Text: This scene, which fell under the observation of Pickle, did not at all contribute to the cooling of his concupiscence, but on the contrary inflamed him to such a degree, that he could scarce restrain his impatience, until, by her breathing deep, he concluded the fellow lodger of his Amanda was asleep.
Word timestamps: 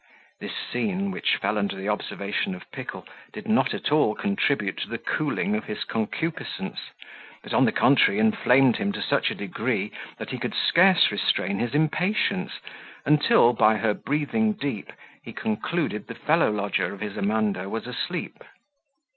This 0.39 0.53
scene, 0.57 1.11
which 1.11 1.35
fell 1.35 1.59
under 1.59 1.75
the 1.75 1.87
observation 1.87 2.55
of 2.55 2.71
Pickle, 2.71 3.05
did 3.33 3.47
not 3.47 3.71
at 3.71 3.91
all 3.91 4.15
contribute 4.15 4.77
to 4.77 4.89
the 4.89 4.97
cooling 4.97 5.53
of 5.55 5.65
his 5.65 5.83
concupiscence, 5.83 6.79
but 7.43 7.53
on 7.53 7.65
the 7.65 7.71
contrary 7.71 8.17
inflamed 8.19 8.77
him 8.77 8.91
to 8.93 9.01
such 9.03 9.29
a 9.29 9.35
degree, 9.35 9.91
that 10.17 10.31
he 10.31 10.39
could 10.39 10.55
scarce 10.55 11.11
restrain 11.11 11.59
his 11.59 11.75
impatience, 11.75 12.53
until, 13.05 13.53
by 13.53 13.77
her 13.77 13.93
breathing 13.93 14.53
deep, 14.53 14.91
he 15.21 15.33
concluded 15.33 16.07
the 16.07 16.15
fellow 16.15 16.49
lodger 16.49 16.91
of 16.95 16.99
his 17.01 17.15
Amanda 17.15 17.69
was 17.69 17.85
asleep. 17.85 18.43